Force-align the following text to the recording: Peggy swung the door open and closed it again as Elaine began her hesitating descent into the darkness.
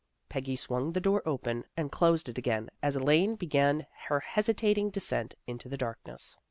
Peggy 0.29 0.55
swung 0.55 0.93
the 0.93 0.99
door 0.99 1.21
open 1.27 1.63
and 1.77 1.91
closed 1.91 2.27
it 2.27 2.39
again 2.39 2.71
as 2.81 2.95
Elaine 2.95 3.35
began 3.35 3.85
her 4.07 4.19
hesitating 4.21 4.89
descent 4.89 5.35
into 5.45 5.69
the 5.69 5.77
darkness. 5.77 6.39